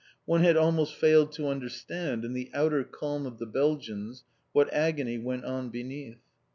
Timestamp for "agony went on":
4.73-5.69